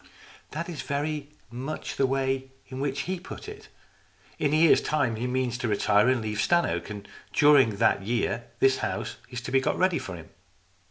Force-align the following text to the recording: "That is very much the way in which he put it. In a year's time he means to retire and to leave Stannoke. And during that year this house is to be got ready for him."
"That 0.53 0.67
is 0.67 0.81
very 0.81 1.29
much 1.51 1.95
the 1.97 2.07
way 2.07 2.49
in 2.69 2.79
which 2.79 3.01
he 3.01 3.19
put 3.19 3.47
it. 3.47 3.67
In 4.39 4.51
a 4.51 4.55
year's 4.55 4.81
time 4.81 5.15
he 5.17 5.27
means 5.27 5.59
to 5.59 5.67
retire 5.67 6.07
and 6.09 6.23
to 6.23 6.27
leave 6.27 6.39
Stannoke. 6.41 6.89
And 6.89 7.07
during 7.33 7.75
that 7.75 8.01
year 8.01 8.45
this 8.57 8.79
house 8.79 9.17
is 9.29 9.41
to 9.41 9.51
be 9.51 9.61
got 9.61 9.77
ready 9.77 9.99
for 9.99 10.15
him." 10.15 10.29